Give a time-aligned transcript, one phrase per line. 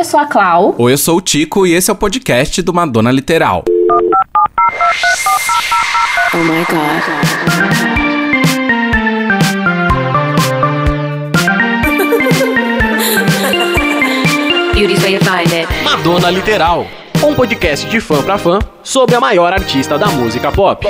[0.00, 0.74] eu sou a Clau.
[0.78, 3.62] Oi, eu sou o Tico e esse é o podcast do Madonna Literal.
[6.32, 7.02] Oh my god.
[14.72, 15.68] Beauty's way to find it.
[15.84, 16.86] Madonna Literal.
[17.22, 20.86] Um podcast de fã pra fã sobre a maior artista da música pop.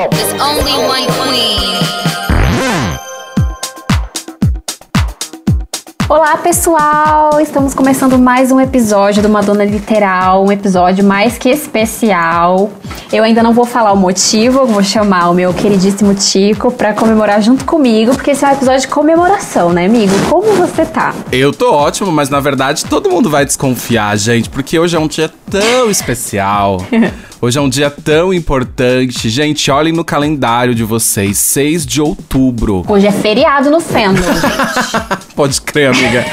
[6.10, 7.40] Olá, pessoal!
[7.40, 12.68] Estamos começando mais um episódio do Madonna Literal, um episódio mais que especial.
[13.12, 17.40] Eu ainda não vou falar o motivo, vou chamar o meu queridíssimo Tico para comemorar
[17.40, 20.12] junto comigo, porque esse é um episódio de comemoração, né, amigo?
[20.28, 21.14] Como você tá?
[21.30, 25.06] Eu tô ótimo, mas na verdade todo mundo vai desconfiar, gente, porque hoje é um
[25.06, 26.78] dia tão especial.
[27.42, 29.30] Hoje é um dia tão importante.
[29.30, 31.38] Gente, olhem no calendário de vocês.
[31.38, 32.84] 6 de outubro.
[32.86, 35.24] Hoje é feriado no fandom, gente.
[35.34, 36.26] Pode crer, amiga.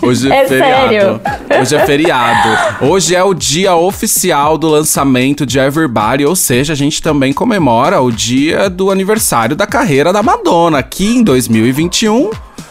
[0.00, 0.88] Hoje é, é feriado.
[0.88, 1.20] Sério?
[1.60, 2.48] Hoje é feriado.
[2.86, 8.00] Hoje é o dia oficial do lançamento de Everybody, ou seja, a gente também comemora
[8.00, 12.30] o dia do aniversário da carreira da Madonna, que em 2021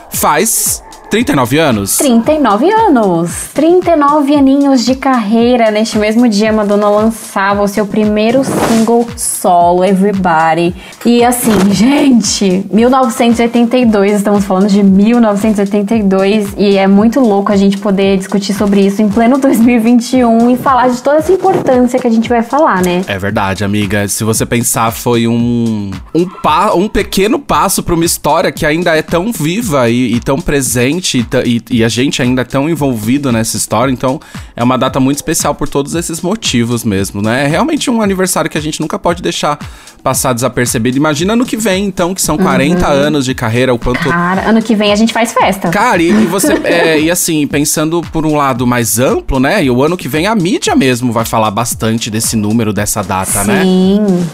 [0.10, 1.98] faz 39 anos?
[1.98, 3.50] 39 anos.
[3.54, 5.72] 39 aninhos de carreira.
[5.72, 10.76] Neste mesmo dia, Madonna lançava o seu primeiro single solo, Everybody.
[11.06, 18.18] E assim, gente, 1982, estamos falando de 1982 e é muito louco a gente poder
[18.18, 22.28] discutir sobre isso em pleno 2021 e falar de toda essa importância que a gente
[22.28, 23.04] vai falar, né?
[23.08, 24.08] É verdade, amiga.
[24.08, 28.96] Se você pensar, foi um um, pa, um pequeno passo para uma história que ainda
[28.96, 32.70] é tão viva e, e tão presente gente e, e, a gente ainda é tão
[32.70, 34.20] envolvido nessa história, então
[34.56, 37.46] é uma data muito especial por todos esses motivos mesmo, né?
[37.46, 39.60] É realmente um aniversário que a gente nunca pode deixar
[40.04, 40.98] passar desapercebido.
[40.98, 42.94] Imagina ano que vem, então, que são 40 uhum.
[42.94, 44.08] anos de carreira, o quanto.
[44.08, 45.70] Cara, ano que vem a gente faz festa.
[45.70, 46.54] Cara, e, e você.
[46.64, 49.64] é, e assim, pensando por um lado mais amplo, né?
[49.64, 53.44] E o ano que vem a mídia mesmo vai falar bastante desse número, dessa data,
[53.44, 53.48] Sim.
[53.48, 53.64] né?
[53.64, 54.26] Sim.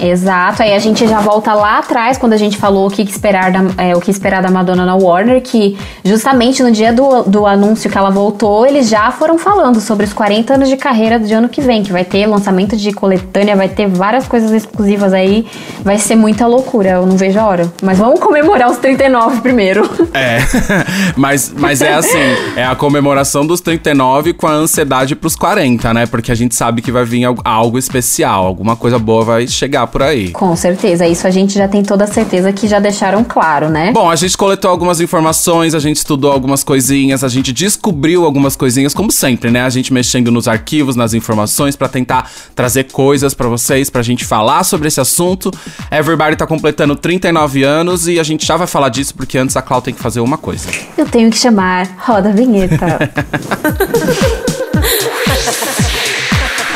[0.00, 3.50] Exato, aí a gente já volta lá atrás quando a gente falou o que esperar
[3.50, 7.46] da, é, o que esperar da Madonna na Warner, que justamente no dia do, do
[7.46, 11.32] anúncio que ela voltou, eles já foram falando sobre os 40 anos de carreira do
[11.32, 15.46] ano que vem, que vai ter lançamento de coletânea, vai ter várias coisas exclusivas aí,
[15.82, 17.72] vai ser muita loucura, eu não vejo a hora.
[17.82, 19.88] Mas vamos comemorar os 39 primeiro.
[20.14, 20.38] É,
[21.16, 22.18] mas, mas é assim,
[22.56, 26.06] é a comemoração dos 39 com a ansiedade pros 40, né?
[26.06, 30.02] Porque a gente sabe que vai vir algo especial, alguma coisa boa vai chegar por
[30.02, 30.30] aí.
[30.30, 33.92] Com certeza, isso a gente já tem toda a certeza que já deixaram claro, né?
[33.92, 38.54] Bom, a gente coletou algumas informações, a gente estudou algumas coisinhas, a gente descobriu algumas
[38.54, 39.62] coisinhas, como sempre, né?
[39.62, 44.24] A gente mexendo nos arquivos, nas informações para tentar trazer coisas para vocês, pra gente
[44.24, 45.50] falar sobre esse assunto.
[45.90, 49.62] Everybody tá completando 39 anos e a gente já vai falar disso porque antes a
[49.62, 50.68] Clau tem que fazer uma coisa.
[50.96, 52.98] Eu tenho que chamar Roda a Vinheta.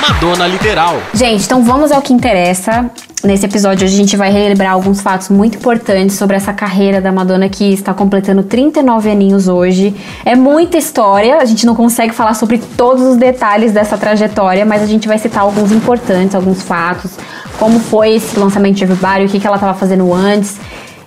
[0.00, 1.02] Madonna Literal.
[1.14, 2.90] Gente, então vamos ao que interessa.
[3.24, 7.48] Nesse episódio a gente vai relembrar alguns fatos muito importantes sobre essa carreira da Madonna
[7.48, 9.94] que está completando 39 aninhos hoje.
[10.24, 14.82] É muita história, a gente não consegue falar sobre todos os detalhes dessa trajetória, mas
[14.82, 17.12] a gente vai citar alguns importantes, alguns fatos,
[17.60, 20.58] como foi esse lançamento de Everybody, o que, que ela estava fazendo antes.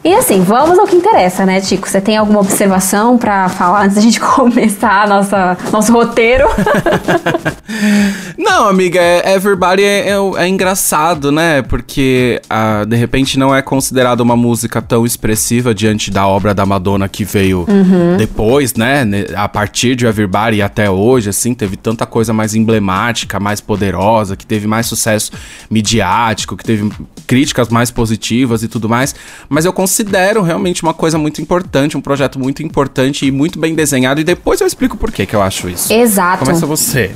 [0.01, 1.89] E assim, vamos ao que interessa, né, Tico?
[1.89, 6.47] Você tem alguma observação para falar antes da gente começar nossa, nosso roteiro?
[8.37, 11.61] não, amiga, é, Everybody é, é, é, engraçado, né?
[11.61, 16.65] Porque uh, de repente não é considerada uma música tão expressiva diante da obra da
[16.65, 18.17] Madonna que veio uhum.
[18.17, 19.03] depois, né?
[19.35, 24.45] A partir de Everybody até hoje, assim, teve tanta coisa mais emblemática, mais poderosa, que
[24.45, 25.31] teve mais sucesso
[25.69, 26.89] midiático, que teve
[27.27, 29.15] críticas mais positivas e tudo mais.
[29.49, 33.59] Mas eu considero considero realmente uma coisa muito importante, um projeto muito importante e muito
[33.59, 34.21] bem desenhado.
[34.21, 35.91] E depois eu explico por que, que eu acho isso.
[35.91, 36.45] Exato.
[36.45, 37.11] Começa você.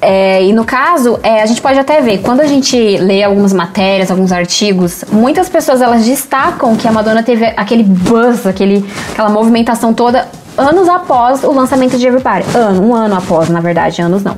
[0.00, 3.52] É, e no caso, é, a gente pode até ver, quando a gente lê algumas
[3.52, 9.30] matérias, alguns artigos, muitas pessoas elas destacam que a Madonna teve aquele buzz, aquele, aquela
[9.30, 12.44] movimentação toda anos após o lançamento de Everybody.
[12.54, 14.36] Ano, um ano após, na verdade, anos não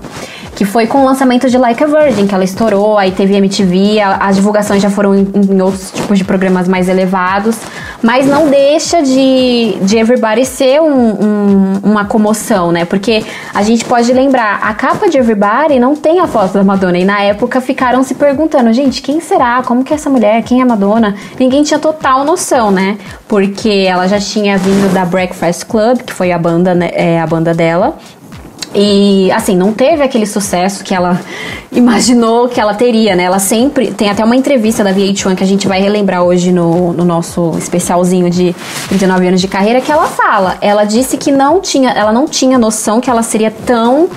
[0.59, 4.01] que foi com o lançamento de Like a Virgin, que ela estourou, aí teve MTV,
[4.01, 7.57] a, as divulgações já foram em, em, outros tipos de programas mais elevados,
[8.03, 12.85] mas não deixa de, de Everybody ser um, um, uma comoção, né?
[12.85, 13.25] Porque
[13.55, 17.05] a gente pode lembrar, a capa de Everybody não tem a foto da Madonna, e
[17.05, 19.63] na época ficaram se perguntando, gente, quem será?
[19.63, 20.43] Como que é essa mulher?
[20.43, 21.15] Quem é a Madonna?
[21.39, 22.99] Ninguém tinha total noção, né?
[23.29, 27.27] Porque ela já tinha vindo da Breakfast Club, que foi a banda, né, é, a
[27.27, 27.99] banda dela,
[28.75, 31.19] e assim, não teve aquele sucesso que ela
[31.73, 33.25] imaginou que ela teria, né?
[33.25, 33.93] Ela sempre.
[33.93, 37.55] Tem até uma entrevista da VH1 que a gente vai relembrar hoje no, no nosso
[37.57, 38.55] especialzinho de
[38.89, 40.59] 39 anos de carreira, que ela fala.
[40.61, 44.09] Ela disse que não tinha, ela não tinha noção que ela seria tão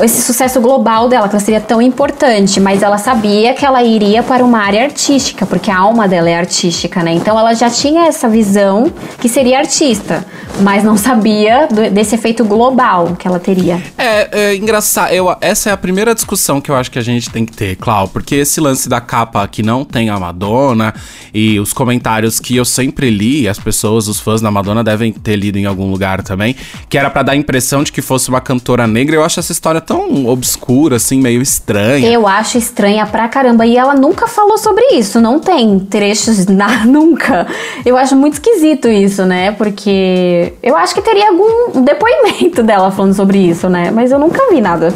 [0.00, 4.22] esse sucesso global dela, que ela seria tão importante, mas ela sabia que ela iria
[4.22, 7.12] para uma área artística, porque a alma dela é artística, né?
[7.12, 10.24] Então ela já tinha essa visão que seria artista,
[10.60, 13.82] mas não sabia do, desse efeito global que ela teria.
[13.96, 15.12] É, é engraçado.
[15.12, 17.76] Eu, essa é a primeira discussão que eu acho que a gente tem que ter,
[17.76, 20.94] Clau, porque esse lance da capa que não tem a Madonna
[21.32, 25.36] e os comentários que eu sempre li, as pessoas, os fãs da Madonna devem ter
[25.36, 26.56] lido em algum lugar também,
[26.88, 29.16] que era para dar a impressão de que fosse uma cantora negra.
[29.16, 32.08] Eu acho essa história tão obscura, assim, meio estranha.
[32.08, 33.66] Eu acho estranha pra caramba.
[33.66, 35.20] E ela nunca falou sobre isso.
[35.20, 37.46] Não tem trechos, na, nunca.
[37.84, 39.52] Eu acho muito esquisito isso, né?
[39.52, 43.90] Porque eu acho que teria algum depoimento dela falando sobre isso, né?
[43.90, 44.92] Mas eu nunca vi nada.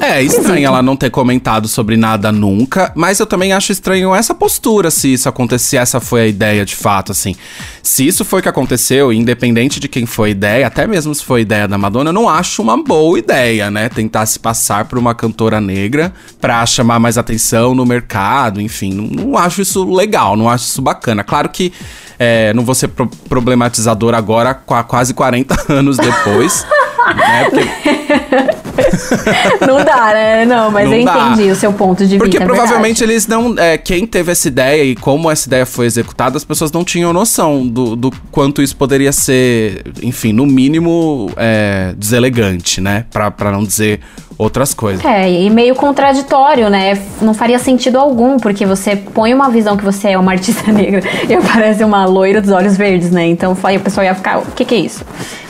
[0.00, 4.32] É estranho ela não ter comentado sobre nada nunca, mas eu também acho estranho essa
[4.32, 7.34] postura, se isso acontecer, essa foi a ideia de fato, assim.
[7.82, 11.24] Se isso foi o que aconteceu, independente de quem foi a ideia, até mesmo se
[11.24, 13.88] foi a ideia da Madonna, eu não acho uma boa ideia, né?
[13.88, 19.24] Tentar se passar por uma cantora negra pra chamar mais atenção no mercado, enfim, não,
[19.24, 21.24] não acho isso legal, não acho isso bacana.
[21.24, 21.72] Claro que
[22.18, 26.66] é, não vou ser pro problematizador agora, quase 40 anos depois.
[27.14, 27.50] né?
[27.50, 28.67] Porque...
[29.66, 30.44] não dá, né?
[30.44, 31.30] Não, mas não eu dá.
[31.32, 32.24] entendi o seu ponto de vista.
[32.24, 33.58] Porque é provavelmente eles não.
[33.58, 37.12] É, quem teve essa ideia e como essa ideia foi executada, as pessoas não tinham
[37.12, 43.06] noção do, do quanto isso poderia ser, enfim, no mínimo é, deselegante, né?
[43.10, 44.00] Pra, pra não dizer
[44.38, 45.04] outras coisas.
[45.04, 46.96] É, e meio contraditório, né?
[47.20, 51.02] Não faria sentido algum, porque você põe uma visão que você é uma artista negra
[51.28, 53.26] e aparece uma loira dos olhos verdes, né?
[53.26, 55.04] Então o pessoal ia ficar, o que, que é isso?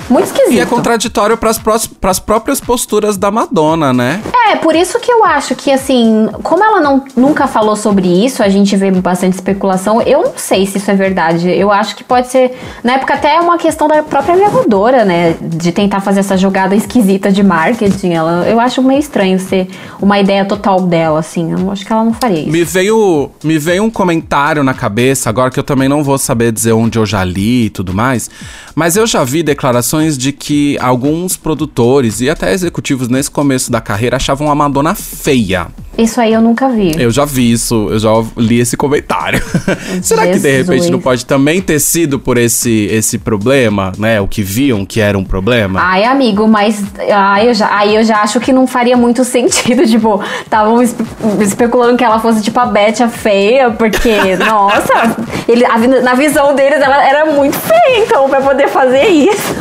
[0.08, 0.52] Muito esquisito.
[0.52, 4.22] E é contraditório para as próprias posturas da Madonna, né?
[4.50, 8.42] É, por isso que eu acho que, assim, como ela não, nunca falou sobre isso,
[8.42, 10.00] a gente vê bastante especulação.
[10.00, 11.50] Eu não sei se isso é verdade.
[11.50, 15.36] Eu acho que pode ser, na época, até uma questão da própria gravadora, né?
[15.40, 18.12] De tentar fazer essa jogada esquisita de marketing.
[18.12, 19.68] Ela, eu acho meio estranho ser
[20.00, 21.52] uma ideia total dela, assim.
[21.52, 22.50] Eu acho que ela não faria isso.
[22.50, 26.52] Me veio, me veio um comentário na cabeça, agora que eu também não vou saber
[26.52, 28.30] dizer onde eu já li e tudo mais,
[28.74, 33.80] mas eu já vi declarações de que alguns produtores e até executivos nesse começo da
[33.80, 35.68] carreira achavam a Madonna feia.
[35.98, 36.92] Isso aí eu nunca vi.
[36.96, 39.42] Eu já vi isso, eu já li esse comentário.
[40.00, 44.20] Será que de repente não pode também ter sido por esse, esse problema, né?
[44.20, 45.80] O que viam que era um problema?
[45.82, 46.80] Ai, amigo, mas
[47.12, 49.82] ai, eu já, aí eu já acho que não faria muito sentido.
[49.88, 51.02] Tipo, estavam espe
[51.40, 55.16] especulando que ela fosse tipo a Betty a feia, porque, nossa,
[55.48, 59.56] ele, a, na visão deles ela era muito feia, então pra poder fazer isso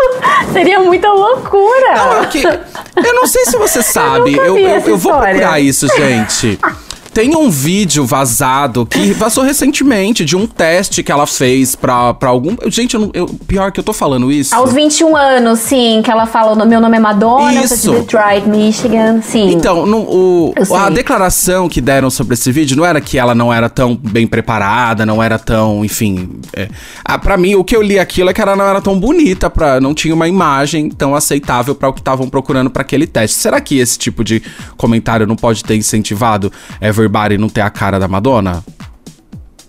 [0.53, 1.95] seria muita loucura.
[1.95, 5.59] Não, é que, eu não sei se você sabe, eu, eu, eu, eu vou procurar
[5.59, 6.59] isso, gente gente.
[7.17, 12.29] Tem um vídeo vazado que vazou recentemente de um teste que ela fez pra, pra
[12.29, 12.55] algum.
[12.67, 14.53] Gente, eu, eu, pior que eu tô falando isso.
[14.53, 17.75] Aos 21 anos, sim, que ela fala: meu nome é Madonna, isso.
[17.75, 19.19] sou de Detroit, Michigan.
[19.23, 19.49] Sim.
[19.49, 23.51] Então, no, o, a declaração que deram sobre esse vídeo não era que ela não
[23.51, 26.29] era tão bem preparada, não era tão, enfim.
[26.55, 26.69] É,
[27.03, 29.49] ah, pra mim, o que eu li aquilo é que ela não era tão bonita,
[29.49, 33.37] pra, não tinha uma imagem tão aceitável para o que estavam procurando para aquele teste.
[33.37, 34.39] Será que esse tipo de
[34.77, 38.63] comentário não pode ter incentivado Ever Everybody não ter a cara da Madonna?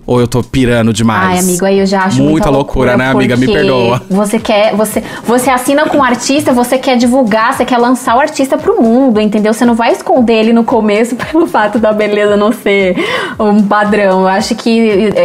[0.05, 1.32] Ou eu tô pirando demais?
[1.32, 3.37] Ai, amigo, aí eu já acho muita, muita loucura, loucura, né, amiga?
[3.37, 4.02] Me perdoa.
[4.08, 8.19] Você quer, você, você assina com o artista, você quer divulgar, você quer lançar o
[8.19, 9.52] artista pro mundo, entendeu?
[9.52, 12.97] Você não vai esconder ele no começo pelo fato da beleza não ser
[13.38, 14.23] um padrão.
[14.23, 14.71] Eu acho que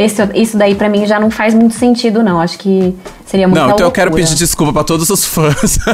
[0.01, 2.41] isso, isso daí para mim já não faz muito sentido, não.
[2.41, 2.93] Acho que
[3.25, 3.87] seria muito Não, então loucura.
[3.87, 5.79] eu quero pedir desculpa para todos os fãs.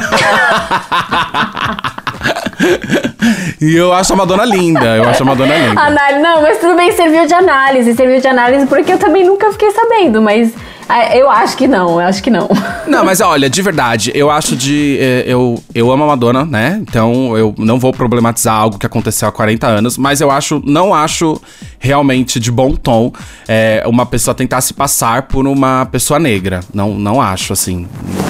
[3.60, 4.96] e eu acho a Madonna linda.
[4.96, 5.80] Eu acho a Madonna linda.
[5.80, 7.94] Análise, não, mas tudo bem, serviu de análise.
[7.94, 10.52] Serviu de análise porque eu também nunca fiquei sabendo, mas
[11.14, 12.48] eu acho que não, eu acho que não.
[12.86, 14.98] Não, mas olha, de verdade, eu acho de.
[15.00, 16.78] Eh, eu, eu amo a Madonna, né?
[16.82, 20.92] Então eu não vou problematizar algo que aconteceu há 40 anos, mas eu acho, não
[20.92, 21.40] acho
[21.78, 23.12] realmente de bom tom
[23.46, 26.60] é, uma pessoa tentar se passar por uma pessoa negra.
[26.74, 27.86] Não, não acho, assim.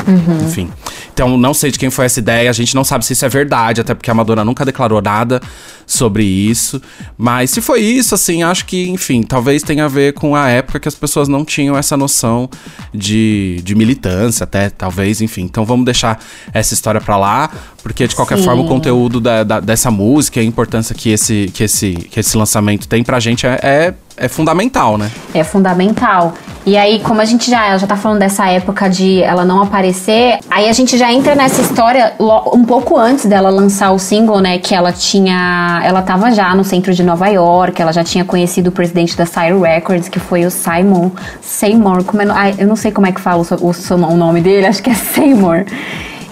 [0.06, 0.46] Uhum.
[0.46, 0.70] Enfim.
[1.20, 3.28] Então, não sei de quem foi essa ideia, a gente não sabe se isso é
[3.28, 5.38] verdade, até porque a Madonna nunca declarou nada
[5.86, 6.80] sobre isso.
[7.18, 10.80] Mas se foi isso, assim, acho que, enfim, talvez tenha a ver com a época
[10.80, 12.48] que as pessoas não tinham essa noção
[12.94, 15.42] de, de militância, até, talvez, enfim.
[15.42, 16.18] Então vamos deixar
[16.54, 17.50] essa história pra lá,
[17.82, 18.44] porque de qualquer Sim.
[18.44, 22.18] forma o conteúdo da, da, dessa música e a importância que esse, que, esse, que
[22.18, 25.10] esse lançamento tem pra gente é, é é fundamental, né?
[25.32, 26.34] É fundamental.
[26.66, 30.38] E aí, como a gente já, já tá falando dessa época de ela não aparecer,
[30.50, 32.12] aí a gente já entra nessa história
[32.52, 34.58] um pouco antes dela lançar o single, né?
[34.58, 35.80] Que ela tinha.
[35.82, 39.24] Ela tava já no centro de Nova York, ela já tinha conhecido o presidente da
[39.24, 41.10] Sire Records, que foi o Simon
[41.40, 42.04] Seymour.
[42.04, 44.82] Como é, eu não sei como é que fala o, o, o nome dele, acho
[44.82, 45.64] que é Seymour.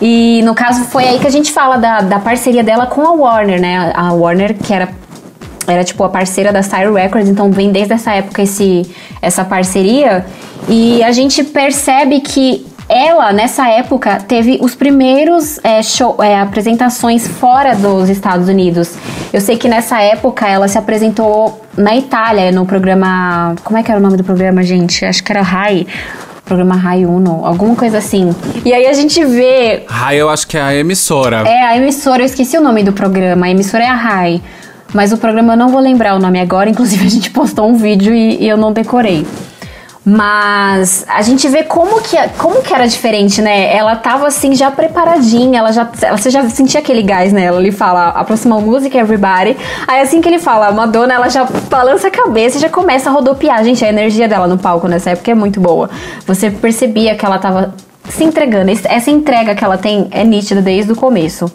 [0.00, 3.12] E no caso foi aí que a gente fala da, da parceria dela com a
[3.12, 3.92] Warner, né?
[3.96, 4.90] A Warner, que era
[5.68, 10.24] era tipo a parceira da Sire Records, então vem desde essa época esse, essa parceria.
[10.68, 17.28] E a gente percebe que ela, nessa época, teve os primeiros é, show, é, apresentações
[17.28, 18.94] fora dos Estados Unidos.
[19.30, 23.54] Eu sei que nessa época ela se apresentou na Itália, no programa.
[23.62, 25.04] Como é que era o nome do programa, gente?
[25.04, 25.86] Acho que era Rai
[26.48, 28.34] programa Rai Uno, alguma coisa assim.
[28.64, 29.84] E aí a gente vê.
[29.86, 31.46] Rai, eu acho que é a emissora.
[31.46, 33.44] É, a emissora, eu esqueci o nome do programa.
[33.44, 34.40] A emissora é a Rai.
[34.92, 37.74] Mas o programa eu não vou lembrar o nome agora, inclusive a gente postou um
[37.74, 39.26] vídeo e, e eu não decorei.
[40.10, 43.76] Mas a gente vê como que, como que era diferente, né?
[43.76, 45.86] Ela tava assim, já preparadinha, ela já.
[46.16, 47.60] Você já sentia aquele gás nela.
[47.60, 49.54] Ele fala, aproxima música, everybody.
[49.86, 53.12] Aí assim que ele fala, Madonna, ela já balança a cabeça e já começa a
[53.12, 53.62] rodopiar.
[53.62, 55.90] Gente, a energia dela no palco nessa época é muito boa.
[56.26, 57.74] Você percebia que ela tava
[58.08, 58.70] se entregando.
[58.70, 61.52] Essa entrega que ela tem é nítida desde o começo.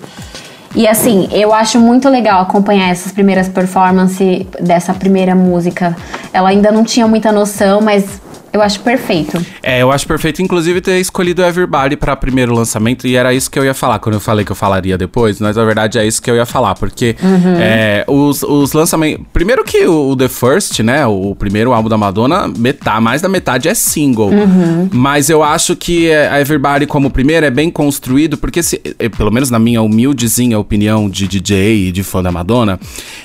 [0.75, 5.96] E assim, eu acho muito legal acompanhar essas primeiras performances dessa primeira música.
[6.34, 8.22] Ela ainda não tinha muita noção, mas
[8.53, 9.43] eu acho perfeito.
[9.63, 13.57] É, eu acho perfeito, inclusive, ter escolhido Everybody para primeiro lançamento, e era isso que
[13.57, 16.22] eu ia falar quando eu falei que eu falaria depois, mas na verdade é isso
[16.22, 17.55] que eu ia falar, porque uhum.
[17.60, 19.25] é, os, os lançamentos.
[19.33, 23.27] Primeiro que o, o, The First, né, o primeiro álbum da Madonna, metade, mais da
[23.27, 24.29] metade é single.
[24.29, 24.88] Uhum.
[24.93, 29.10] Mas eu acho que é, a Everybody, como primeiro, é bem construído, porque, se, é,
[29.10, 32.79] pelo menos na minha humildezinha opinião de DJ e de fã da Madonna,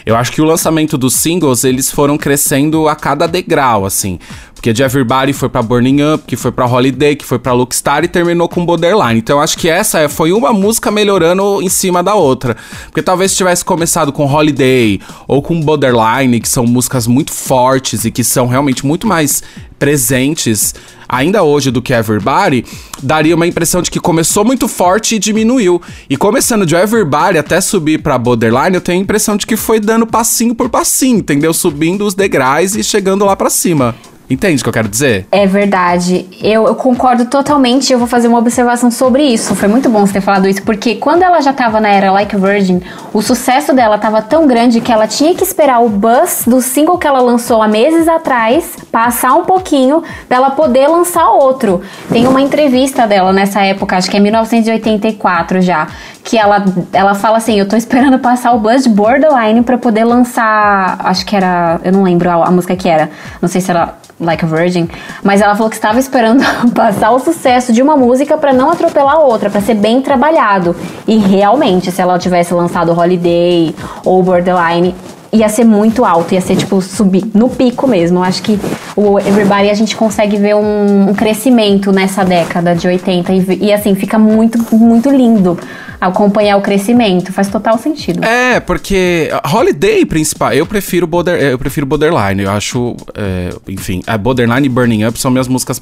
[0.07, 4.19] eu acho que o lançamento dos singles, eles foram crescendo a cada degrau, assim.
[4.59, 8.03] Porque de Everybody foi para Burning Up, que foi para Holiday, que foi para Lookstar
[8.03, 9.17] e terminou com Borderline.
[9.17, 12.57] Então acho que essa foi uma música melhorando em cima da outra.
[12.87, 18.11] Porque talvez tivesse começado com Holiday ou com Borderline, que são músicas muito fortes e
[18.11, 19.45] que são realmente muito mais
[19.79, 20.75] presentes
[21.09, 22.65] ainda hoje do que Everybody,
[23.01, 25.81] daria uma impressão de que começou muito forte e diminuiu.
[26.11, 29.79] E começando de Everybody até subir para Borderline, eu tenho a impressão de que foi
[29.79, 31.55] dando passinho por passinho, entendeu?
[31.55, 33.95] Subindo os degraus e chegando lá para cima.
[34.31, 35.27] Entende o que eu quero dizer?
[35.33, 36.27] É verdade.
[36.43, 37.93] Eu, eu concordo totalmente.
[37.93, 39.55] Eu vou fazer uma observação sobre isso.
[39.55, 42.37] Foi muito bom você ter falado isso, porque quando ela já tava na era Like
[42.37, 42.83] Virgin,
[43.13, 46.99] o sucesso dela tava tão grande que ela tinha que esperar o buzz do single
[46.99, 51.81] que ela lançou há meses atrás passar um pouquinho dela poder lançar outro.
[52.11, 55.89] Tem uma entrevista dela nessa época, acho que é 1984 já,
[56.29, 60.05] que ela, ela fala assim: Eu tô esperando passar o buzz de Borderline para poder
[60.05, 60.99] lançar.
[61.01, 61.81] Acho que era.
[61.83, 63.11] Eu não lembro a, a música que era.
[63.41, 64.91] Não sei se era Like a Virgin,
[65.23, 66.43] mas ela falou que estava esperando
[66.75, 70.77] passar o sucesso de uma música para não atropelar a outra, para ser bem trabalhado.
[71.07, 74.95] E realmente, se ela tivesse lançado Holiday ou Borderline,
[75.33, 78.19] ia ser muito alto, ia ser tipo subir no pico mesmo.
[78.19, 78.59] Eu acho que
[78.97, 83.73] o Everybody a gente consegue ver um, um crescimento nessa década de 80 e, e
[83.73, 85.59] assim fica muito, muito lindo
[86.01, 87.33] acompanhar o crescimento.
[87.33, 88.25] Faz total sentido.
[88.25, 92.43] É, porque Holiday principal, eu prefiro Border, eu prefiro Borderline.
[92.43, 95.81] Eu acho, é, enfim, a Borderline e Burning Up são minhas músicas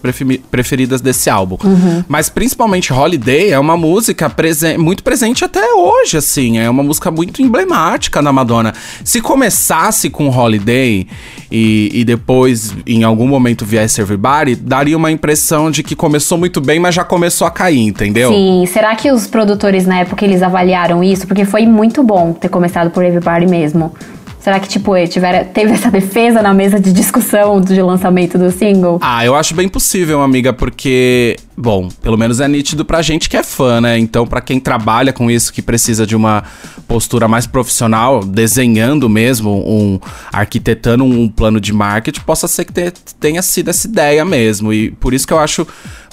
[0.51, 1.59] preferidas desse álbum.
[1.63, 2.05] Uhum.
[2.09, 6.59] Mas principalmente Holiday é uma música presen muito presente até hoje, assim.
[6.59, 8.73] É uma música muito emblemática da Madonna.
[9.05, 11.07] Se começasse com Holiday
[11.53, 16.59] e, e depois, em algum momento, viesse Everybody, daria uma impressão de que começou muito
[16.59, 18.33] bem, mas já começou a cair, entendeu?
[18.33, 18.65] Sim.
[18.67, 21.27] Será que os produtores na época eles avaliaram isso?
[21.27, 23.93] Porque foi muito bom ter começado por Everybody mesmo.
[24.47, 29.01] Será que, tipo, tiver, teve essa defesa na mesa de discussão de lançamento do single?
[29.03, 33.37] Ah, eu acho bem possível, amiga, porque, bom, pelo menos é nítido pra gente que
[33.37, 33.99] é fã, né?
[33.99, 36.45] Então, pra quem trabalha com isso, que precisa de uma
[36.87, 39.99] postura mais profissional, desenhando mesmo, um
[40.33, 42.73] arquitetando um plano de marketing, possa ser que
[43.19, 44.73] tenha sido essa ideia mesmo.
[44.73, 45.67] E por isso que eu acho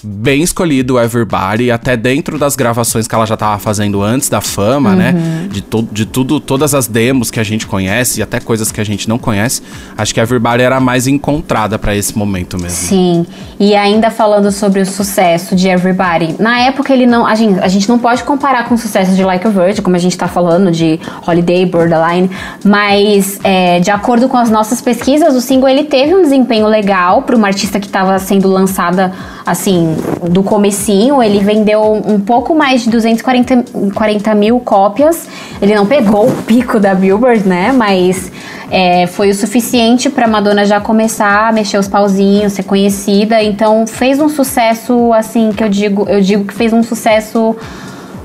[0.04, 4.42] bem escolhido o Everybody, até dentro das gravações que ela já tava fazendo antes da
[4.42, 5.12] fama, né?
[5.12, 5.20] uhum.
[5.20, 5.48] né?
[5.50, 8.82] De, to de tudo, todas as demos que a gente conhece e até coisas que
[8.82, 9.62] a gente não conhece.
[9.98, 12.90] Acho que a Everybody era a mais encontrada para esse momento mesmo.
[12.90, 13.26] Sim.
[13.60, 17.26] E ainda falando sobre o sucesso de Everybody, na época ele não.
[17.26, 19.96] A gente, a gente não pode comparar com o sucesso de Like a Virgin, como
[19.96, 22.30] a gente tá falando, de Holiday, Borderline,
[22.64, 27.22] mas é, de acordo com as nossas pesquisas, o single ele teve um desempenho legal
[27.22, 29.14] para uma artista que estava sendo lançada
[29.46, 29.96] assim
[30.30, 35.28] do comecinho, ele vendeu um pouco mais de 240 40 mil cópias.
[35.62, 37.72] Ele não pegou o pico da Billboard, né?
[37.72, 38.32] Mas
[38.72, 43.42] é, foi o suficiente para Madonna já começar a mexer os pauzinhos, ser conhecida.
[43.44, 47.56] Então fez um sucesso, assim, que eu digo, eu digo que fez um sucesso.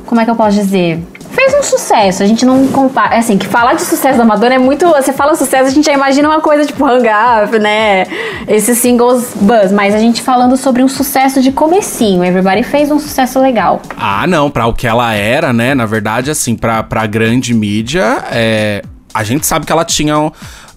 [0.07, 1.03] Como é que eu posso dizer?
[1.49, 2.23] Fez um sucesso.
[2.23, 3.17] A gente não compara.
[3.17, 4.87] Assim, que falar de sucesso da Madonna é muito.
[4.87, 8.05] Você fala sucesso, a gente já imagina uma coisa tipo Hang Up, né?
[8.47, 9.73] Esses singles buzz.
[9.73, 12.25] Mas a gente falando sobre um sucesso de comecinho.
[12.25, 13.81] Everybody fez um sucesso legal.
[13.97, 14.51] Ah, não.
[14.51, 15.75] Pra o que ela era, né?
[15.75, 18.83] Na verdade, assim, pra, pra grande mídia, é.
[19.15, 20.31] A gente sabe que ela tinha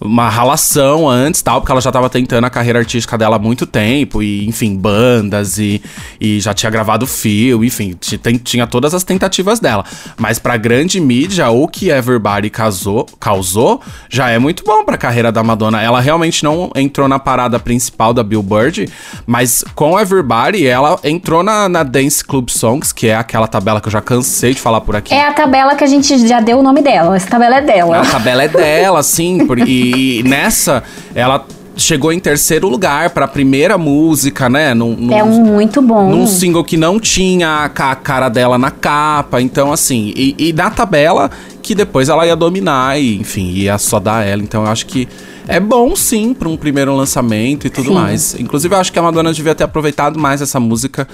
[0.04, 3.66] uma ralação antes, tal, porque ela já tava tentando a carreira artística dela há muito
[3.66, 5.82] tempo, e, enfim, bandas, e,
[6.20, 7.96] e já tinha gravado fio, enfim,
[8.42, 9.84] tinha todas as tentativas dela.
[10.18, 15.30] Mas pra grande mídia, o que Everybody casou, causou já é muito bom pra carreira
[15.30, 15.80] da Madonna.
[15.82, 18.88] Ela realmente não entrou na parada principal da Billboard,
[19.26, 23.88] mas com Everybody, ela entrou na, na Dance Club Songs, que é aquela tabela que
[23.88, 25.14] eu já cansei de falar por aqui.
[25.14, 27.16] É a tabela que a gente já deu o nome dela.
[27.16, 28.00] Essa tabela é dela.
[28.00, 29.91] A tabela é dela, sim, porque e
[30.24, 30.82] nessa,
[31.14, 31.46] ela
[31.76, 34.74] chegou em terceiro lugar para a primeira música, né?
[34.74, 36.10] Num, num, é um muito bom.
[36.10, 39.40] Num single que não tinha a cara dela na capa.
[39.40, 41.30] Então, assim, e, e na tabela
[41.62, 44.42] que depois ela ia dominar e, enfim, ia só dar ela.
[44.42, 45.08] Então, eu acho que
[45.48, 47.94] é bom sim para um primeiro lançamento e tudo sim.
[47.94, 48.34] mais.
[48.38, 51.06] Inclusive, eu acho que a Madonna devia ter aproveitado mais essa música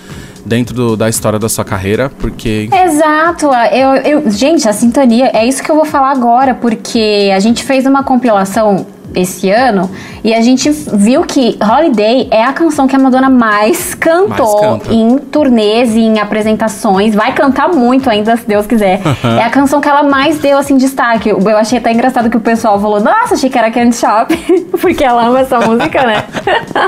[0.44, 2.68] dentro do, da história da sua carreira, porque.
[2.72, 3.46] Exato!
[3.72, 7.64] Eu, eu, gente, a sintonia, é isso que eu vou falar agora, porque a gente
[7.64, 9.90] fez uma compilação esse ano
[10.22, 14.90] e a gente viu que Holiday é a canção que a Madonna mais cantou mais
[14.90, 17.14] em turnês e em apresentações.
[17.14, 19.00] Vai cantar muito ainda, se Deus quiser.
[19.38, 21.28] é a canção que ela mais deu assim destaque.
[21.28, 24.36] Eu achei até engraçado que o pessoal falou: Nossa, achei que era Candy Shop,
[24.80, 26.24] porque ela ama essa música, né?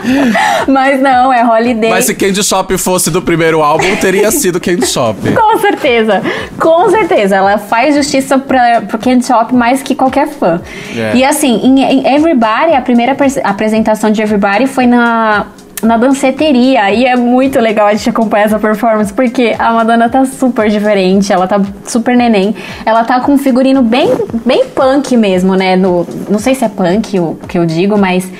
[0.66, 1.90] Mas não, é Holiday.
[1.90, 5.16] Mas se Candy Shop fosse do primeiro álbum, teria sido Candy Shop.
[5.32, 6.22] Com certeza,
[6.58, 7.36] com certeza.
[7.36, 10.60] Ela faz justiça pra, pro Candy Shop mais que qualquer fã.
[10.96, 11.16] É.
[11.16, 15.46] E assim, em, em Everybody, a primeira apresentação de Everybody foi na
[15.82, 16.90] na danceteria.
[16.90, 21.32] E é muito legal a gente acompanhar essa performance, porque a Madonna tá super diferente,
[21.32, 22.54] ela tá super neném.
[22.84, 24.10] Ela tá com um figurino bem,
[24.44, 25.76] bem punk mesmo, né?
[25.76, 28.30] No, não sei se é punk o que eu digo, mas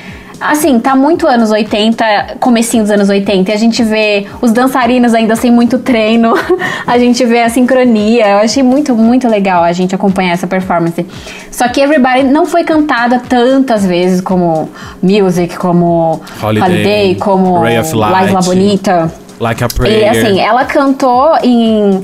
[0.40, 5.12] Assim, tá muito anos 80, comecinho dos anos 80, e a gente vê os dançarinos
[5.12, 6.32] ainda sem muito treino,
[6.87, 8.26] a gente vê a sincronia.
[8.26, 11.04] Eu achei muito, muito legal a gente acompanhar essa performance.
[11.50, 14.70] Só que Everybody não foi cantada tantas vezes como
[15.02, 19.12] Music, como Holiday, Holiday como Ray of Light, La Bonita.
[19.38, 20.00] Like a Prayer.
[20.00, 22.03] E assim, ela cantou em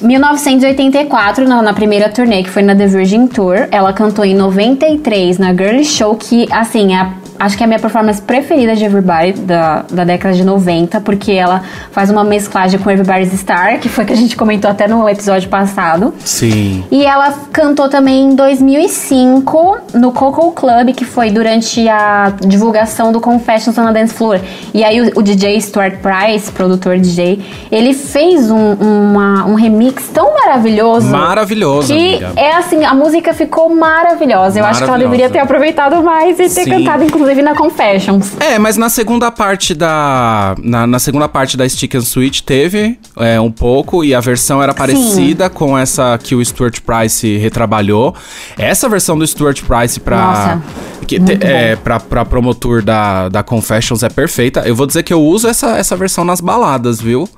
[0.00, 3.68] 1984, na, na, primeira turnê, que foi na The Virgin Tour.
[3.70, 7.12] Ela cantou em 93 na Girly Show, que, assim, é a
[7.44, 11.32] acho que é a minha performance preferida de Everybody da, da década de 90, porque
[11.32, 15.08] ela faz uma mesclagem com Everybody's Star, que foi que a gente comentou até no
[15.08, 16.14] episódio passado.
[16.24, 16.84] Sim.
[16.90, 23.20] E ela cantou também em 2005 no Coco Club, que foi durante a divulgação do
[23.20, 24.40] Confessions on a Dance Floor.
[24.72, 30.08] E aí o, o DJ Stuart Price, produtor DJ, ele fez um, uma, um remix
[30.08, 31.08] tão maravilhoso.
[31.08, 32.32] Maravilhoso, Que amiga.
[32.36, 34.58] é assim, a música ficou maravilhosa.
[34.58, 36.70] Eu acho que ela deveria ter aproveitado mais e ter Sim.
[36.70, 38.32] cantado, inclusive inclusive na Confessions.
[38.38, 40.54] É, mas na segunda parte da.
[40.62, 44.62] Na, na segunda parte da Stick and Switch teve é, um pouco, e a versão
[44.62, 45.54] era parecida Sim.
[45.54, 48.14] com essa que o Stuart Price retrabalhou.
[48.56, 50.16] Essa versão do Stuart Price pra.
[50.16, 50.62] Nossa.
[51.06, 54.60] Que, te, é, pra, pra promotor da, da Confessions é perfeita.
[54.60, 57.28] Eu vou dizer que eu uso essa, essa versão nas baladas, viu?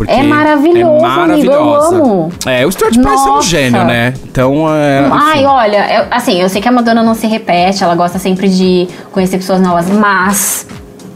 [0.00, 1.88] Porque é maravilhoso, é maravilhosa.
[1.88, 2.32] Amigo, eu amo.
[2.46, 4.14] É, o Stuart Price é um gênio, né?
[4.24, 7.94] Então, é, Ai, olha, eu, assim, eu sei que a Madonna não se repete, ela
[7.94, 10.66] gosta sempre de conhecer pessoas novas, mas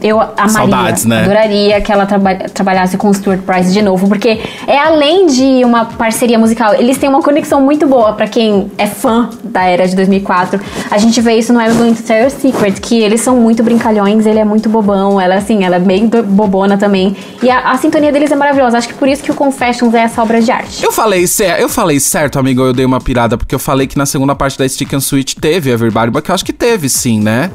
[0.05, 1.23] eu amaria, Saudades, né?
[1.23, 5.65] adoraria que ela traba trabalhasse com o Stuart Price de novo, porque é além de
[5.65, 9.87] uma parceria musical, eles têm uma conexão muito boa para quem é fã da era
[9.87, 10.59] de 2004.
[10.91, 13.63] A gente vê isso no I'm Going to Tell Your Secret, que eles são muito
[13.63, 17.15] brincalhões, ele é muito bobão, ela assim, ela é bem bobona também.
[17.41, 18.77] E a, a, sintonia deles é maravilhosa.
[18.77, 20.83] Acho que por isso que o Confessions é essa obra de arte.
[20.83, 21.25] Eu falei,
[21.59, 24.57] eu falei certo, amigo, eu dei uma pirada, porque eu falei que na segunda parte
[24.57, 27.49] da Stick and Switch teve Everybody, mas que eu acho que teve sim, né?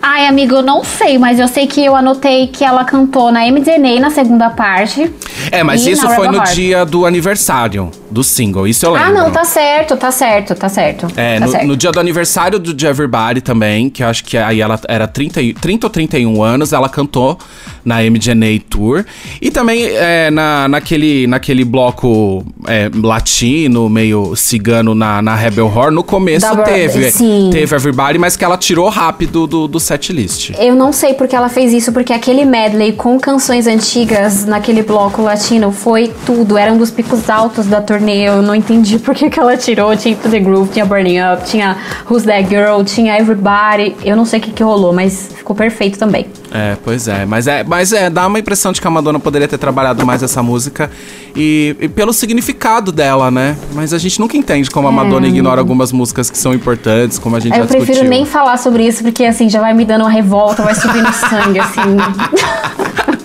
[0.00, 3.40] Ai, amigo, eu não sei, mas eu sei que eu anotei que ela cantou na
[3.46, 5.12] MDNA na segunda parte.
[5.50, 6.54] É, mas isso foi no Heart.
[6.54, 9.08] dia do aniversário do single, isso eu lembro.
[9.08, 11.06] Ah, não, tá certo, tá certo, tá certo.
[11.16, 11.66] É, tá no, certo.
[11.66, 15.08] no, dia do aniversário do de Everybody também, que eu acho que aí ela era
[15.08, 17.38] 30, 30 ou 31 anos, ela cantou
[17.84, 19.04] na MDNA Tour.
[19.40, 25.90] E também é, na, naquele, naquele bloco é, latino, meio cigano na, na Rebel Horror,
[25.90, 27.10] no começo da teve.
[27.10, 27.50] Sim.
[27.52, 30.50] Teve Everybody, mas que ela tirou rápido do, do setlist.
[30.58, 35.22] Eu não sei porque ela fez isso, porque aquele medley com canções antigas naquele bloco
[35.22, 36.58] latino foi tudo.
[36.58, 38.01] Era um dos picos altos da turnê.
[38.10, 39.96] Eu não entendi por que, que ela tirou.
[39.96, 41.76] Tinha The Groove, tinha Burning Up, tinha
[42.08, 43.96] Who's That Girl, tinha Everybody.
[44.04, 46.26] Eu não sei o que, que rolou, mas ficou perfeito também.
[46.52, 47.24] É, pois é.
[47.24, 50.22] Mas é, mas é, dá uma impressão de que a Madonna poderia ter trabalhado mais
[50.22, 50.90] essa música
[51.34, 53.56] e, e, pelo significado dela, né?
[53.72, 54.94] Mas a gente nunca entende como a é.
[54.94, 57.80] Madonna ignora algumas músicas que são importantes, como a gente Eu já discutiu.
[57.80, 60.74] Eu prefiro nem falar sobre isso, porque assim, já vai me dando uma revolta, vai
[60.74, 61.80] subir no sangue, assim.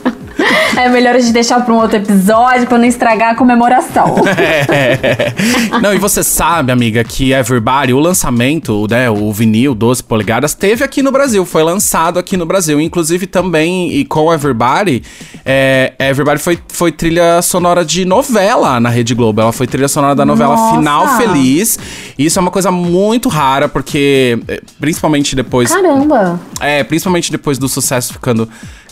[0.75, 4.15] É melhor a gente deixar para um outro episódio para não estragar a comemoração.
[4.69, 5.33] É.
[5.81, 10.83] Não, e você sabe, amiga, que Everybody, o lançamento, né, o vinil 12 polegadas, teve
[10.83, 12.79] aqui no Brasil, foi lançado aqui no Brasil.
[12.79, 15.03] Inclusive também, e com Everybody,
[15.45, 19.41] é, Everybody foi, foi trilha sonora de novela na Rede Globo.
[19.41, 20.75] Ela foi trilha sonora da novela Nossa.
[20.75, 21.79] Final Feliz.
[22.17, 25.71] E isso é uma coisa muito rara, porque é, principalmente depois.
[25.71, 26.39] Caramba!
[26.59, 28.47] É, principalmente depois do sucesso ficando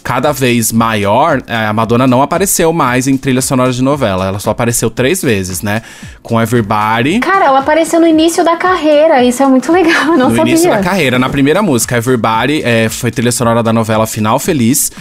[0.06, 4.28] cada vez maior, é, a Madonna não apareceu mais em trilha sonora de novela.
[4.28, 5.82] Ela só apareceu três vezes, né?
[6.22, 7.20] Com Everybody.
[7.22, 9.24] Cara, ela apareceu no início da carreira.
[9.24, 10.44] Isso é muito legal, eu não no sabia.
[10.44, 14.38] No início da carreira, na primeira música, Everybody é, foi trilha sonora da novela Final
[14.38, 14.92] Feliz.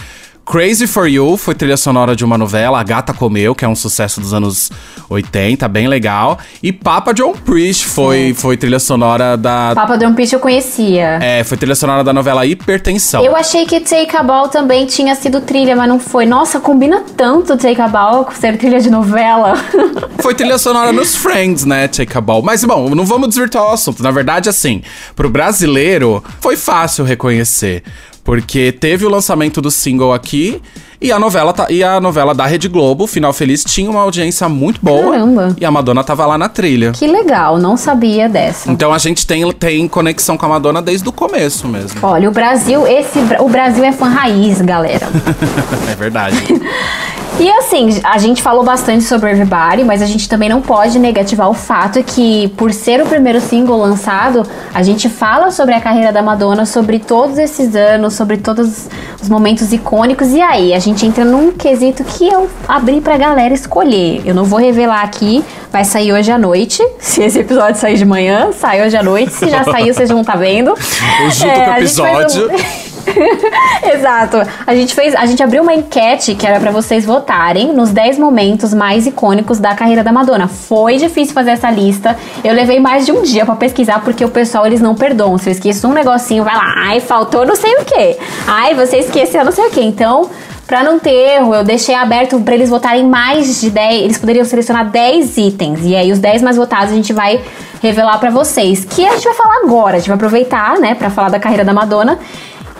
[0.45, 3.75] Crazy for You foi trilha sonora de uma novela, A Gata Comeu, que é um
[3.75, 4.71] sucesso dos anos
[5.09, 6.37] 80, bem legal.
[6.61, 9.71] E Papa John Priest foi, foi trilha sonora da.
[9.73, 11.17] Papa John Priest eu conhecia.
[11.19, 13.25] É, foi trilha sonora da novela Hipertensão.
[13.25, 16.27] Eu achei que Take a Ball também tinha sido trilha, mas não foi.
[16.27, 19.55] Nossa, combina tanto Take a Ball com ser trilha de novela.
[20.21, 21.87] foi trilha sonora nos Friends, né?
[21.87, 22.43] Take a Ball.
[22.43, 24.03] Mas bom, não vamos desvirtuar o assunto.
[24.03, 24.83] Na verdade, assim,
[25.15, 27.83] pro brasileiro, foi fácil reconhecer.
[28.25, 30.59] Porque teve o lançamento do single aqui
[30.99, 34.49] e a novela tá, e a novela da Rede Globo, Final Feliz, tinha uma audiência
[34.49, 35.11] muito boa.
[35.11, 35.55] Caramba.
[35.59, 36.91] E a Madonna tava lá na trilha.
[36.91, 38.71] Que legal, não sabia dessa.
[38.71, 41.99] Então a gente tem, tem conexão com a Madonna desde o começo mesmo.
[42.01, 45.07] Olha, o Brasil, esse o Brasil é fã raiz, galera.
[45.91, 46.35] é verdade.
[47.37, 51.49] E assim, a gente falou bastante sobre Everybody, mas a gente também não pode negativar
[51.49, 56.13] o fato que, por ser o primeiro single lançado, a gente fala sobre a carreira
[56.13, 58.87] da Madonna, sobre todos esses anos, sobre todos
[59.21, 60.31] os momentos icônicos.
[60.31, 64.21] E aí, a gente entra num quesito que eu abri pra galera escolher.
[64.25, 66.81] Eu não vou revelar aqui, vai sair hoje à noite.
[66.99, 69.33] Se esse episódio sair de manhã, sai hoje à noite.
[69.33, 70.73] Se já saiu, vocês vão estar tá vendo.
[71.35, 72.49] Junto é, com o episódio.
[73.93, 74.37] Exato.
[74.65, 78.17] A gente fez, a gente abriu uma enquete que era para vocês votarem nos 10
[78.17, 80.47] momentos mais icônicos da carreira da Madonna.
[80.47, 82.17] Foi difícil fazer essa lista.
[82.43, 85.37] Eu levei mais de um dia para pesquisar porque o pessoal eles não perdoam.
[85.37, 88.17] Se eu esqueço um negocinho, vai lá, ai, faltou não sei o quê.
[88.47, 89.81] Ai, você esqueceu não sei o quê.
[89.81, 90.29] Então,
[90.67, 94.01] Pra não ter erro, eu deixei aberto para eles votarem mais de 10.
[94.01, 95.79] Eles poderiam selecionar 10 itens.
[95.83, 97.39] E aí, os 10 mais votados a gente vai
[97.83, 98.83] revelar para vocês.
[98.83, 99.95] Que a gente vai falar agora.
[99.95, 102.17] A gente vai aproveitar, né, pra falar da carreira da Madonna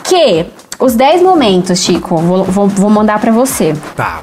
[0.07, 0.45] que
[0.79, 3.75] os 10 momentos, Chico, vou, vou, vou mandar para você.
[3.95, 4.21] Tá.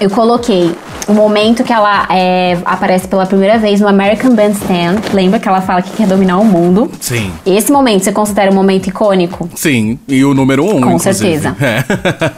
[0.00, 0.74] Eu coloquei
[1.06, 5.00] o momento que ela é, aparece pela primeira vez no American Bandstand.
[5.12, 6.90] Lembra que ela fala que quer dominar o mundo?
[7.00, 7.32] Sim.
[7.44, 9.48] Esse momento você considera um momento icônico?
[9.54, 11.14] Sim, e o número um, Com inclusive.
[11.14, 11.56] certeza.
[11.60, 11.84] É.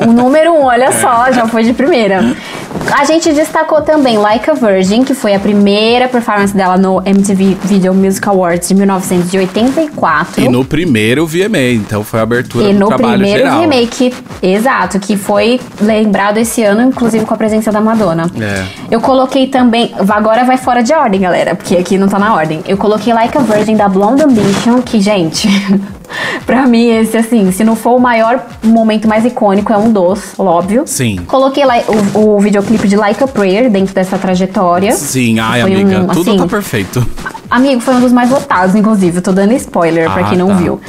[0.07, 0.93] O número um, olha é.
[0.93, 2.37] só, já foi de primeira.
[2.93, 7.57] A gente destacou também Like a Virgin, que foi a primeira performance dela no MTV
[7.65, 10.43] Video Music Awards de 1984.
[10.43, 13.63] E no primeiro VMA, então foi a abertura e do trabalho geral.
[13.63, 17.73] E no primeiro VMA, que, exato, que foi lembrado esse ano, inclusive com a presença
[17.73, 18.31] da Madonna.
[18.41, 18.56] É.
[18.91, 22.63] Eu coloquei também, agora vai fora de ordem, galera, porque aqui não tá na ordem.
[22.67, 25.49] Eu coloquei Like a Virgin da Blonde Ambition, que, gente...
[26.47, 30.39] pra mim, esse, assim, se não for o maior momento mais icônico, é um dos,
[30.39, 30.85] óbvio.
[30.87, 31.21] Sim.
[31.27, 31.75] Coloquei lá
[32.15, 34.93] o, o videoclipe de Like a Prayer dentro dessa trajetória.
[34.93, 37.07] Sim, ai, amiga, um, tudo assim, tá perfeito.
[37.51, 39.19] Amigo, foi um dos mais votados, inclusive.
[39.19, 40.55] Eu tô dando spoiler ah, pra quem não tá.
[40.55, 40.81] viu.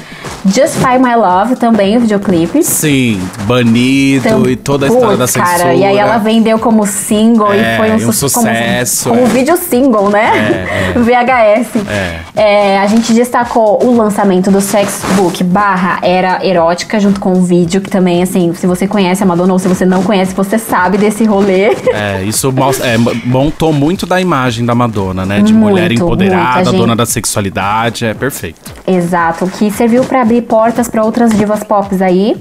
[0.46, 2.64] Justify My Love também, o videoclipe.
[2.64, 5.58] Sim, banido então, e toda a história da censura.
[5.58, 9.10] Cara, e aí ela vendeu como single é, e foi um, um sucesso.
[9.10, 9.34] Como, como é.
[9.34, 10.66] vídeo single, né?
[10.66, 11.00] É, é.
[11.00, 11.68] VHS.
[11.90, 12.20] É.
[12.36, 17.42] É, a gente destacou o lançamento do Sex Book barra Era Erótica, junto com o
[17.42, 20.58] vídeo, que também, assim, se você conhece a Madonna ou se você não conhece, você
[20.58, 21.76] sabe desse rolê.
[21.94, 25.42] É, isso é, montou muito da imagem da Madonna, né?
[25.42, 28.60] De muito, mulher empoderada, dona da sexualidade, é perfeito.
[28.86, 32.36] Exato, que serviu para abrir portas para outras divas pop aí.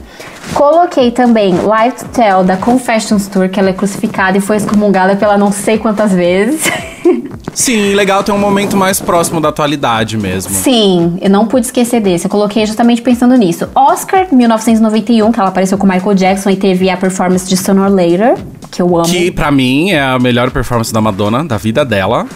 [0.54, 5.16] Coloquei também Live to Tell da Confessions Tour, que ela é crucificada e foi excomungada
[5.16, 6.70] pela não sei quantas vezes.
[7.56, 10.52] Sim, legal ter um momento mais próximo da atualidade mesmo.
[10.52, 12.26] Sim, eu não pude esquecer desse.
[12.26, 13.66] Eu coloquei justamente pensando nisso.
[13.74, 18.36] Oscar 1991, que ela apareceu com Michael Jackson e teve a performance de Sooner Later,
[18.70, 19.06] que eu amo.
[19.06, 22.26] Que para mim é a melhor performance da Madonna da vida dela.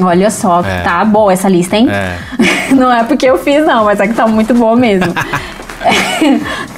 [0.00, 0.80] Olha só, é.
[0.80, 1.88] tá boa essa lista, hein?
[1.90, 2.16] É.
[2.74, 5.12] não é porque eu fiz, não, mas é que tá muito boa mesmo.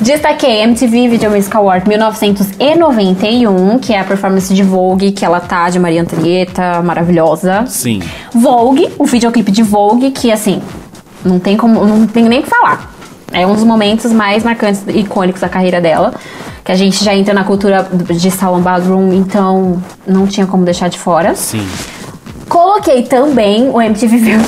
[0.00, 5.68] Destaquei MTV Video Music Award 1991, que é a performance de Vogue, que ela tá
[5.70, 7.64] de Maria Antonieta, maravilhosa.
[7.66, 8.02] Sim.
[8.32, 10.62] Vogue, o videoclipe de Vogue, que assim,
[11.24, 12.92] não tem como, não tem nem o que falar.
[13.32, 16.14] É um dos momentos mais marcantes e icônicos da carreira dela.
[16.64, 20.88] Que a gente já entra na cultura de salon ballroom, então não tinha como deixar
[20.88, 21.34] de fora.
[21.34, 21.66] Sim.
[22.58, 24.40] Coloquei também o MTV Video,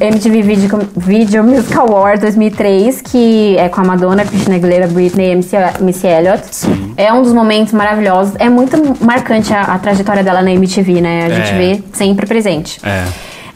[0.00, 5.34] MTV Video, Video Music Award 2003, que é com a Madonna, Christina Aguilera, Britney e
[5.82, 6.44] Missy Elliott.
[6.52, 6.94] Sim.
[6.96, 8.34] É um dos momentos maravilhosos.
[8.38, 11.26] É muito marcante a, a trajetória dela na MTV, né?
[11.26, 11.58] A gente É.
[11.58, 12.78] vê sempre presente.
[12.84, 13.02] É.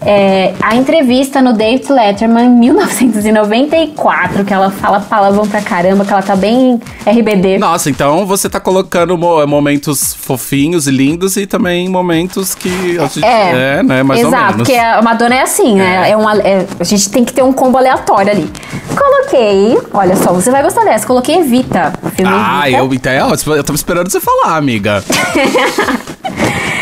[0.04, 6.12] É, a entrevista no David Letterman em 1994, que ela fala palavrão pra caramba, que
[6.12, 7.58] ela tá bem RBD.
[7.58, 12.98] Nossa, então você tá colocando mo- momentos fofinhos e lindos e também momentos que.
[12.98, 14.02] A gente, É, é né?
[14.02, 14.56] Mais Exato, ou menos.
[14.68, 16.10] porque a Madonna é assim, né?
[16.10, 18.50] É uma, é- a gente tem que ter um combo aleatório ali.
[18.96, 21.06] Coloquei, olha só, você vai gostar dessa.
[21.06, 21.92] Coloquei Evita,
[22.26, 22.78] Ah, Evita.
[22.82, 25.02] eu, então, ó, eu tava esperando você falar, amiga.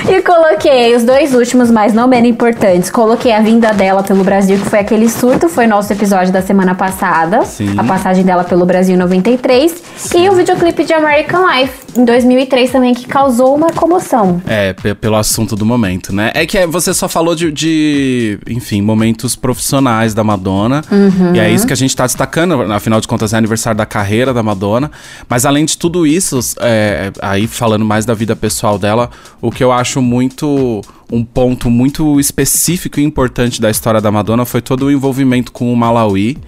[0.09, 2.91] E coloquei os dois últimos, mas não menos importantes.
[2.91, 6.75] Coloquei a vinda dela pelo Brasil, que foi aquele surto, foi nosso episódio da semana
[6.75, 7.45] passada.
[7.45, 7.75] Sim.
[7.79, 9.83] A passagem dela pelo Brasil em 93.
[10.15, 14.41] E o videoclipe de American Life, em 2003 também, que causou uma comoção.
[14.47, 16.31] É, pe- pelo assunto do momento, né?
[16.35, 20.83] É que é- você só falou de, de, enfim, momentos profissionais da Madonna.
[20.91, 21.35] Uhum.
[21.35, 24.33] E é isso que a gente tá destacando, afinal de contas, é aniversário da carreira
[24.33, 24.91] da Madonna.
[25.29, 29.11] Mas além de tudo isso, é, aí falando mais da vida pessoal dela,
[29.41, 30.83] o que eu acho muito.
[31.13, 35.73] Um ponto muito específico e importante da história da Madonna foi todo o envolvimento com
[35.73, 36.39] o Malawi.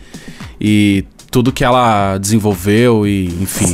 [0.60, 3.72] E tudo que ela desenvolveu e, enfim,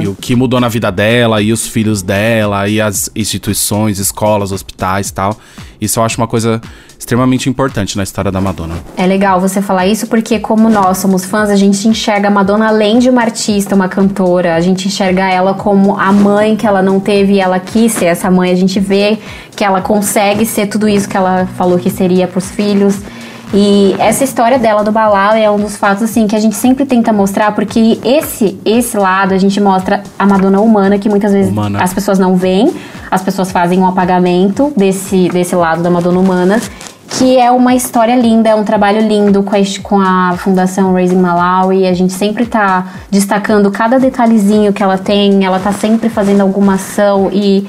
[0.00, 3.98] e, e o que mudou na vida dela e os filhos dela e as instituições,
[3.98, 5.36] escolas, hospitais e tal.
[5.80, 6.62] Isso eu acho uma coisa
[7.02, 8.76] extremamente importante na história da Madonna.
[8.96, 12.68] É legal você falar isso porque, como nós somos fãs, a gente enxerga a Madonna
[12.68, 14.54] além de uma artista, uma cantora.
[14.54, 18.04] A gente enxerga ela como a mãe que ela não teve e ela quis ser
[18.04, 18.52] essa mãe.
[18.52, 19.18] A gente vê
[19.56, 23.00] que ela consegue ser tudo isso que ela falou que seria pros filhos.
[23.54, 26.86] E essa história dela do Balala é um dos fatos assim que a gente sempre
[26.86, 31.52] tenta mostrar porque esse esse lado a gente mostra a Madonna humana que muitas vezes
[31.52, 31.82] Humana.
[31.82, 32.72] as pessoas não veem,
[33.10, 36.60] as pessoas fazem um apagamento desse desse lado da Madonna humana
[37.18, 41.20] que é uma história linda, é um trabalho lindo com a, com a Fundação Raising
[41.20, 41.86] Malawi.
[41.86, 46.74] A gente sempre tá destacando cada detalhezinho que ela tem, ela tá sempre fazendo alguma
[46.74, 47.66] ação e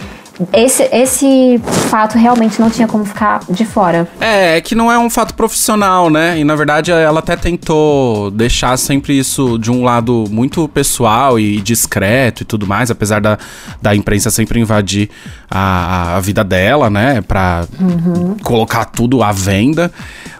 [0.51, 4.07] esse, esse fato realmente não tinha como ficar de fora.
[4.19, 6.39] É, é que não é um fato profissional, né?
[6.39, 11.61] E na verdade ela até tentou deixar sempre isso de um lado muito pessoal e
[11.61, 13.37] discreto e tudo mais, apesar da,
[13.81, 15.09] da imprensa sempre invadir
[15.49, 17.21] a, a vida dela, né?
[17.21, 17.65] Pra
[18.41, 19.91] colocar tudo à venda.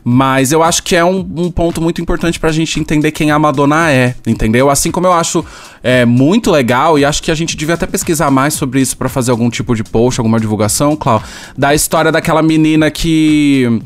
[0.03, 3.39] Mas eu acho que é um, um ponto muito importante pra gente entender quem a
[3.39, 4.69] Madonna é, entendeu?
[4.69, 5.45] Assim como eu acho
[5.81, 9.07] é, muito legal, e acho que a gente devia até pesquisar mais sobre isso pra
[9.07, 11.23] fazer algum tipo de post, alguma divulgação, Clau,
[11.57, 13.81] da história daquela menina que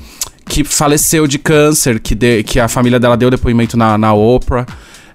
[0.49, 4.65] que faleceu de câncer, que, de- que a família dela deu depoimento na, na Oprah.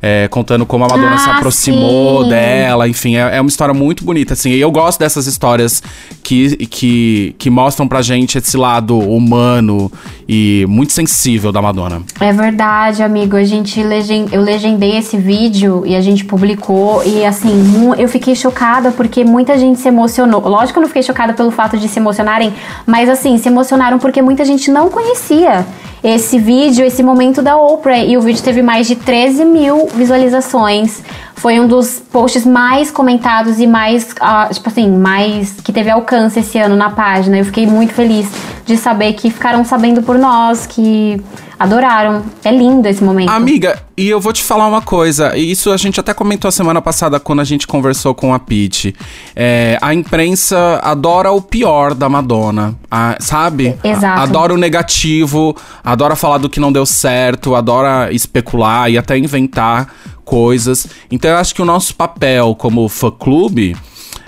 [0.02, 2.30] É, contando como a Madonna se Ah, aproximou sim.
[2.30, 4.50] dela, enfim, é, é uma história muito bonita, assim.
[4.50, 5.80] E eu gosto dessas histórias
[6.24, 9.90] que, que, que mostram pra gente esse lado humano
[10.28, 12.02] e muito sensível da Madonna.
[12.18, 13.36] É verdade, amigo.
[13.36, 14.26] A gente legen...
[14.32, 17.52] eu legendei esse vídeo e a gente publicou e assim,
[17.96, 20.40] eu fiquei chocada porque muita gente se emocionou.
[20.40, 22.52] Lógico que eu não fiquei chocada pelo fato de se emocionarem,
[22.84, 25.64] mas assim, se emocionaram porque muita gente não conhecia
[26.02, 27.98] esse vídeo, esse momento da Oprah.
[27.98, 31.02] E o vídeo teve mais de 13 mil visualizações.
[31.34, 36.38] Foi um dos posts mais comentados e mais, ah, tipo assim, mais que teve alcance
[36.40, 37.38] esse ano na página.
[37.38, 38.30] Eu fiquei muito feliz
[38.64, 41.20] de saber que ficaram sabendo por nós, que
[41.62, 42.25] adoraram.
[42.44, 43.29] É lindo esse momento.
[43.31, 46.83] Amiga, e eu vou te falar uma coisa, isso a gente até comentou a semana
[46.83, 48.94] passada quando a gente conversou com a Pete.
[49.37, 53.77] É, a imprensa adora o pior da Madonna, a- sabe?
[53.85, 54.20] Exato.
[54.20, 59.16] A- Adora o negativo, adora falar do que não deu certo, adora especular e até
[59.18, 59.88] inventar
[60.25, 60.87] coisas.
[61.11, 63.77] Então eu acho que o nosso papel como fã-clube.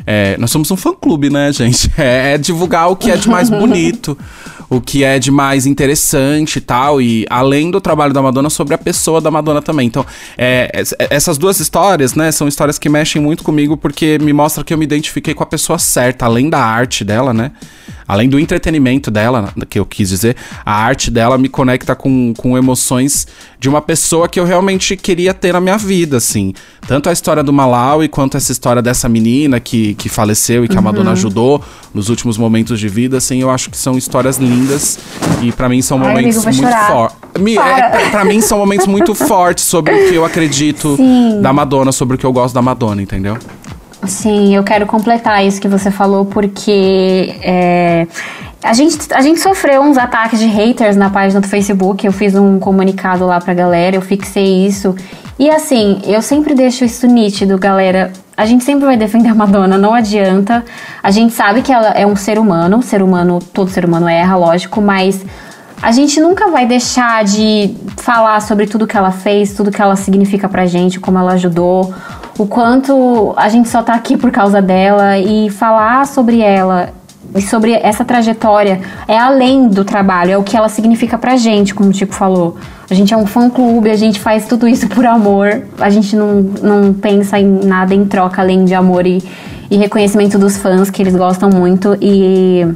[0.06, 1.90] É, nós somos um fã-clube, né, gente?
[1.98, 4.16] É, é divulgar o que é de mais bonito,
[4.68, 7.00] o que é de mais interessante e tal.
[7.00, 9.86] E além do trabalho da Madonna, sobre a pessoa da Madonna também.
[9.86, 10.04] Então,
[10.36, 14.64] é, es- essas duas histórias, né, são histórias que mexem muito comigo porque me mostra
[14.64, 17.52] que eu me identifiquei com a pessoa certa, além da arte dela, né?
[18.06, 22.56] Além do entretenimento dela, que eu quis dizer, a arte dela me conecta com, com
[22.58, 23.26] emoções
[23.58, 26.52] de uma pessoa que eu realmente queria ter na minha vida, assim.
[26.86, 30.78] Tanto a história do Malawi quanto essa história dessa menina que, que faleceu e que
[30.78, 31.60] a Madonna ajudou
[31.92, 34.98] nos últimos momentos de vida, assim, eu acho que são histórias lindas
[35.42, 37.16] e pra mim são Ai, momentos amigo, muito fortes.
[37.58, 38.24] É, Para.
[38.24, 41.40] mim são momentos muito fortes sobre o que eu acredito Sim.
[41.42, 43.36] da Madonna, sobre o que eu gosto da Madonna, entendeu?
[44.06, 48.06] Sim, eu quero completar isso que você falou, porque é,
[48.64, 52.04] a gente, a gente sofreu uns ataques de haters na página do Facebook.
[52.06, 54.96] Eu fiz um comunicado lá pra galera, eu fixei isso.
[55.38, 58.10] E assim, eu sempre deixo isso nítido, galera.
[58.34, 60.64] A gente sempre vai defender a Madonna, não adianta.
[61.02, 64.34] A gente sabe que ela é um ser humano, ser humano, todo ser humano erra,
[64.34, 65.24] lógico, mas
[65.82, 69.94] a gente nunca vai deixar de falar sobre tudo que ela fez, tudo que ela
[69.94, 71.92] significa pra gente, como ela ajudou,
[72.38, 77.03] o quanto a gente só tá aqui por causa dela e falar sobre ela
[77.40, 81.90] sobre essa trajetória é além do trabalho, é o que ela significa pra gente, como
[81.90, 82.56] o Tipo falou.
[82.88, 86.14] A gente é um fã clube, a gente faz tudo isso por amor, a gente
[86.14, 89.22] não, não pensa em nada em troca além de amor e,
[89.70, 91.96] e reconhecimento dos fãs, que eles gostam muito.
[92.00, 92.66] E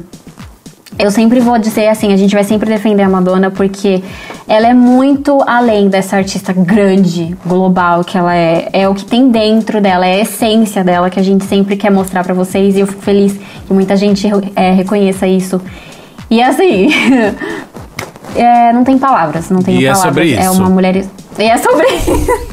[0.97, 4.03] eu sempre vou dizer assim, a gente vai sempre defender a Madonna porque
[4.49, 8.67] ela é muito além dessa artista grande, global que ela é.
[8.73, 11.91] É o que tem dentro dela, é a essência dela que a gente sempre quer
[11.91, 15.61] mostrar para vocês e eu fico feliz que muita gente é, reconheça isso.
[16.31, 16.89] E assim,
[18.35, 20.03] é, não tem palavras, não tem e palavras.
[20.03, 20.41] É sobre isso.
[20.41, 21.05] É uma mulher.
[21.37, 21.85] E é sobre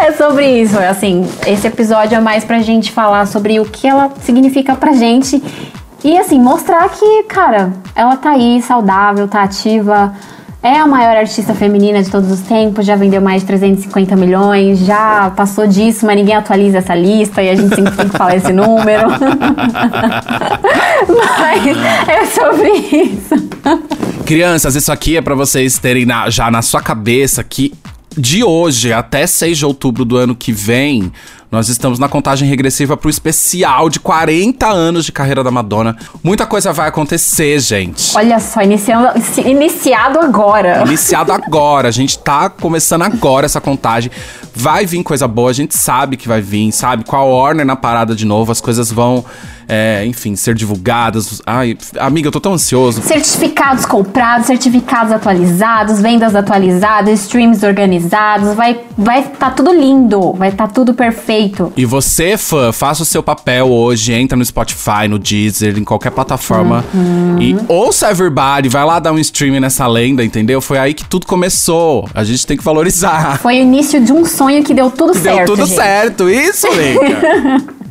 [0.00, 4.12] É sobre isso, assim, esse episódio é mais pra gente falar sobre o que ela
[4.20, 5.42] significa pra gente
[6.04, 10.12] e assim, mostrar que, cara, ela tá aí, saudável, tá ativa.
[10.64, 14.78] É a maior artista feminina de todos os tempos, já vendeu mais de 350 milhões,
[14.78, 18.36] já passou disso, mas ninguém atualiza essa lista e a gente sempre tem que falar
[18.36, 19.08] esse número.
[21.40, 21.66] mas
[22.08, 23.34] é sobre isso.
[24.24, 27.74] Crianças, isso aqui é para vocês terem na, já na sua cabeça que
[28.16, 31.10] de hoje até 6 de outubro do ano que vem,
[31.52, 35.94] nós estamos na contagem regressiva pro especial de 40 anos de carreira da Madonna.
[36.24, 38.16] Muita coisa vai acontecer, gente.
[38.16, 39.08] Olha só, iniciando,
[39.44, 40.82] iniciado agora.
[40.86, 41.88] Iniciado agora.
[41.88, 44.10] A gente tá começando agora essa contagem.
[44.54, 47.04] Vai vir coisa boa, a gente sabe que vai vir, sabe?
[47.04, 49.22] Com a Warner na parada de novo, as coisas vão
[49.68, 51.40] é, enfim, ser divulgadas.
[51.46, 53.00] Ai, amiga, eu tô tão ansioso.
[53.00, 60.68] Certificados comprados, certificados atualizados, vendas atualizadas, streams organizados, vai vai tá tudo lindo, vai tá
[60.68, 61.41] tudo perfeito.
[61.76, 66.10] E você, fã, faça o seu papel hoje, entra no Spotify, no Deezer, em qualquer
[66.10, 67.40] plataforma uhum.
[67.40, 70.60] e ouça Everybody, vai lá dar um stream nessa lenda, entendeu?
[70.60, 72.08] Foi aí que tudo começou.
[72.14, 73.38] A gente tem que valorizar.
[73.38, 75.36] Foi o início de um sonho que deu tudo certo.
[75.36, 75.76] Deu tudo gente.
[75.76, 77.72] certo, isso, Leica.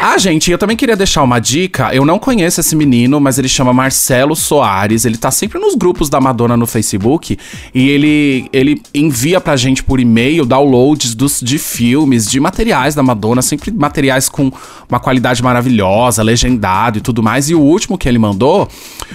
[0.00, 1.94] ah, gente, eu também queria deixar uma dica.
[1.94, 5.04] Eu não conheço esse menino, mas ele chama Marcelo Soares.
[5.04, 7.38] Ele tá sempre nos grupos da Madonna no Facebook
[7.74, 13.02] e ele, ele envia pra gente por e-mail downloads dos, de filmes, de materiais da
[13.02, 14.52] Madonna, sempre materiais com
[14.88, 17.50] uma qualidade maravilhosa, legendado e tudo mais.
[17.50, 18.68] E o último que ele mandou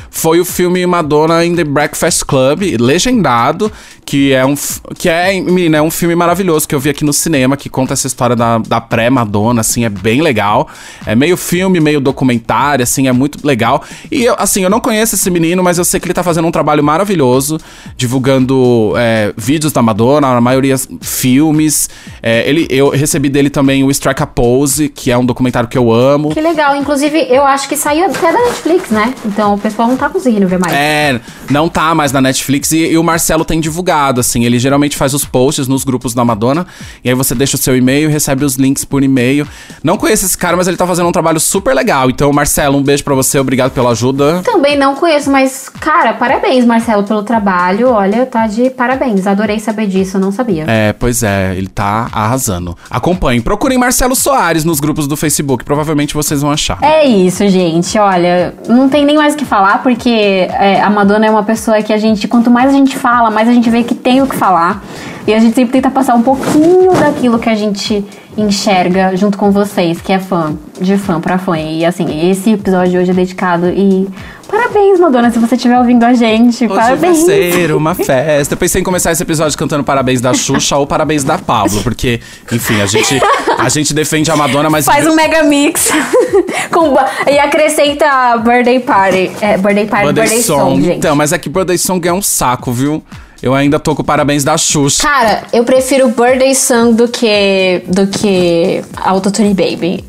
[0.10, 3.72] foi o filme Madonna in the Breakfast Club, legendado,
[4.06, 4.56] que é um
[4.98, 7.94] que é, menina, é um filme maravilhoso que eu vi aqui no cinema, que conta
[7.94, 10.68] essa história da, da pré-Madonna, assim, é bem legal.
[11.06, 13.84] É meio filme, meio documentário, assim, é muito legal.
[14.12, 16.48] E eu, assim, eu não conheço esse menino, mas eu sei que ele tá fazendo
[16.48, 17.60] um trabalho maravilhoso,
[17.96, 21.90] divulgando é, vídeos da Madonna, na maioria filmes.
[22.22, 25.78] É, ele, eu recebi dele também o Strike a Pose, que é um documentário que
[25.78, 26.30] eu amo.
[26.30, 26.76] Que legal.
[26.76, 29.14] Inclusive, eu acho que saiu até da Netflix, né?
[29.26, 30.74] Então o pessoal não tá conseguindo ver mais.
[30.74, 34.46] É, não tá mais na Netflix e, e o Marcelo tem divulgado, assim.
[34.46, 36.66] Ele geralmente faz os posts nos grupos da Madonna.
[37.04, 39.48] E aí você deixa o seu e-mail e recebe os links por e-mail.
[39.84, 42.10] Não conheço esse cara, mas ele tá fazendo um trabalho super legal.
[42.10, 44.42] Então, Marcelo, um beijo para você, obrigado pela ajuda.
[44.42, 47.90] Também não conheço, mas, cara, parabéns, Marcelo, pelo trabalho.
[47.90, 49.28] Olha, tá de parabéns.
[49.28, 50.64] Adorei saber disso, eu não sabia.
[50.70, 52.78] É, pois é, ele tá arrasando.
[52.90, 56.78] Acompanhem, procurem Marcelo Soares nos grupos do Facebook, provavelmente vocês vão achar.
[56.82, 58.00] É isso, gente.
[58.00, 61.84] Olha, não tem nem mais o que falar, porque é, a Madonna é uma pessoa
[61.84, 64.28] que a gente, quanto mais a gente fala, mais a gente vê que tem o
[64.28, 64.82] que falar.
[65.28, 68.06] E a gente sempre tenta passar um pouquinho daquilo que a gente
[68.38, 71.58] enxerga junto com vocês, que é fã, de fã pra fã.
[71.58, 74.08] E assim, esse episódio de hoje é dedicado e
[74.48, 76.66] parabéns, Madonna, se você estiver ouvindo a gente.
[76.66, 77.26] Hoje parabéns.
[77.26, 78.54] vai ser uma festa.
[78.54, 82.20] Eu pensei em começar esse episódio cantando parabéns da Xuxa ou parabéns da Pablo, porque,
[82.52, 83.20] enfim, a gente,
[83.58, 84.86] a gente defende a Madonna, mas.
[84.86, 85.90] Faz um mega mix
[86.72, 86.96] com,
[87.30, 89.32] e acrescenta birthday party.
[89.42, 90.98] É, birthday party, birthday, birthday song, song, gente.
[90.98, 93.04] Então, mas é que birthday song é um saco, viu?
[93.44, 95.04] Eu ainda tô com parabéns da Xuxa.
[95.04, 100.06] Cara, eu prefiro Birthday Song do que do que Autotune Baby.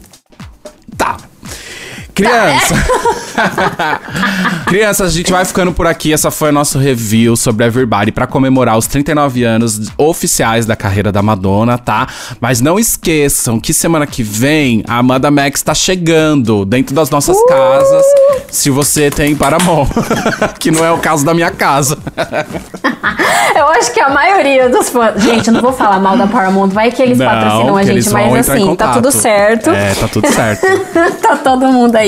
[0.96, 1.16] Tá.
[2.14, 2.74] Criança.
[4.66, 6.12] Crianças, a gente vai ficando por aqui.
[6.12, 11.10] Essa foi o nosso review sobre Everybody para comemorar os 39 anos oficiais da carreira
[11.10, 12.06] da Madonna, tá?
[12.40, 17.36] Mas não esqueçam que semana que vem a Amanda Max tá chegando dentro das nossas
[17.36, 17.46] uh!
[17.46, 18.06] casas.
[18.48, 19.88] Se você tem Paramount,
[20.60, 21.98] que não é o caso da minha casa.
[23.56, 25.20] eu acho que a maioria dos fãs.
[25.20, 28.08] Gente, eu não vou falar mal da Paramount, vai que eles não, patrocinam a gente,
[28.10, 29.70] mas assim, tá tudo certo.
[29.70, 30.66] É, tá tudo certo.
[31.20, 32.03] tá todo mundo aí.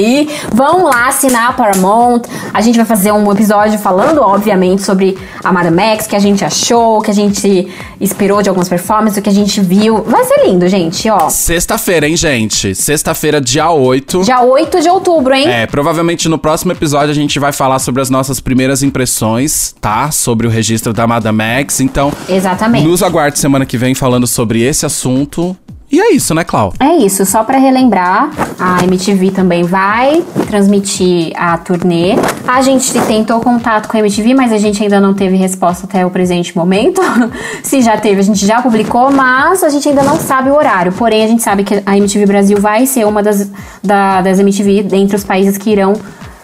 [0.53, 2.22] Vão lá, assinar a Paramount.
[2.53, 6.44] A gente vai fazer um episódio falando, obviamente, sobre a Madame X, que a gente
[6.44, 7.68] achou, que a gente
[8.01, 10.03] inspirou de algumas performances, o que a gente viu.
[10.03, 11.28] Vai ser lindo, gente, ó.
[11.30, 12.74] Sexta-feira, hein, gente?
[12.74, 14.22] Sexta-feira, dia 8.
[14.22, 15.49] Dia 8 de outubro, hein?
[15.49, 20.11] É, provavelmente no próximo episódio a gente vai falar sobre as nossas primeiras impressões, tá?
[20.11, 21.80] Sobre o registro da Madame X.
[21.80, 22.86] Então, Exatamente.
[22.86, 25.57] nos aguarde semana que vem falando sobre esse assunto.
[25.91, 26.72] E é isso, né, Clau?
[26.80, 32.14] É isso, só para relembrar, a MTV também vai transmitir a turnê.
[32.47, 36.05] A gente tentou contato com a MTV, mas a gente ainda não teve resposta até
[36.05, 37.01] o presente momento.
[37.62, 40.93] Se já teve, a gente já publicou, mas a gente ainda não sabe o horário.
[40.93, 43.49] Porém, a gente sabe que a MTV Brasil vai ser uma das,
[43.82, 45.95] da, das MTV dentre os países que irão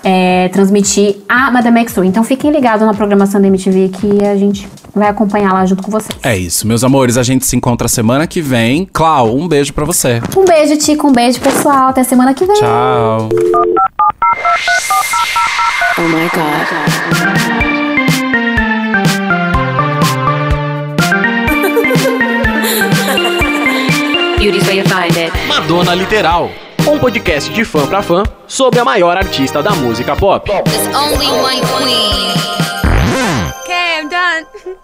[0.05, 2.05] é, transmitir a Madame X Tour.
[2.05, 5.91] Então fiquem ligados na programação da MTV que a gente vai acompanhar lá junto com
[5.91, 6.17] vocês.
[6.23, 7.17] É isso, meus amores.
[7.17, 8.89] A gente se encontra semana que vem.
[8.93, 10.21] Clau, um beijo para você.
[10.37, 11.09] Um beijo, Tico.
[11.09, 11.89] Um beijo, pessoal.
[11.89, 12.57] Até semana que vem.
[12.57, 13.29] Tchau.
[15.99, 17.63] Oh my god.
[24.39, 24.67] Beauty's.
[25.47, 26.51] Madonna Literal.
[26.93, 30.47] Um podcast de fã pra fã sobre a maior artista da música pop.
[30.47, 32.33] There's only one queen.
[33.63, 34.77] Okay, I'm done.